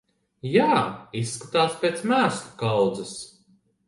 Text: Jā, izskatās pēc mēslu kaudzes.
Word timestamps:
Jā, 0.51 0.69
izskatās 1.19 1.75
pēc 1.83 2.01
mēslu 2.13 2.57
kaudzes. 2.63 3.13